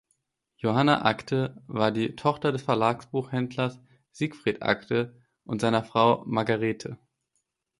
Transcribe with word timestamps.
Johanna 0.57 1.05
Agthe 1.05 1.61
war 1.67 1.91
die 1.91 2.15
Tochter 2.15 2.51
des 2.51 2.63
Verlagsbuchhändlers 2.63 3.79
Siegfried 4.09 4.63
Agthe 4.63 5.15
und 5.43 5.61
seiner 5.61 5.83
Frau 5.83 6.23
Margarethe. 6.25 6.97